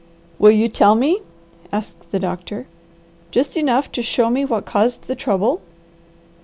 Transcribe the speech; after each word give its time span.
"Will 0.39 0.49
you 0.49 0.67
tell 0.67 0.95
me," 0.95 1.21
asked 1.71 2.09
the 2.11 2.17
doctor, 2.19 2.65
"just 3.29 3.55
enough 3.55 3.91
to 3.91 4.01
show 4.01 4.31
me 4.31 4.43
what 4.43 4.65
caused 4.65 5.03
the 5.03 5.15
trouble?" 5.15 5.61